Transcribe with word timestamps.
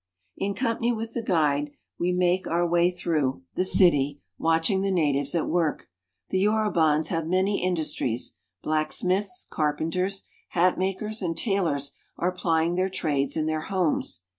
In 0.35 0.55
company 0.55 0.91
with 0.91 1.13
the 1.13 1.21
guide 1.21 1.73
we 1.99 2.11
make 2.11 2.47
our 2.47 2.67
way 2.67 2.89
through 2.89 3.17
2l6 3.19 3.21
AFRICA 3.21 3.27
w 3.27 3.41
^^H 3.41 3.41
the 3.57 3.63
city, 3.65 4.21
watching 4.39 4.81
the 4.81 4.89
natives 4.89 5.35
at 5.35 5.47
work. 5.47 5.89
The 6.29 6.43
Yorubans 6.43 7.03
^^H 7.09 7.09
have 7.09 7.27
many 7.27 7.63
industries. 7.63 8.35
Blacksmiths, 8.63 9.45
carpenters, 9.51 10.23
hat 10.49 10.77
^^H 10.77 10.79
makers, 10.79 11.21
and 11.21 11.37
tailors 11.37 11.91
are 12.17 12.31
plying 12.31 12.73
their 12.73 12.89
trades 12.89 13.37
in 13.37 13.45
their 13.45 13.61
homes. 13.61 14.23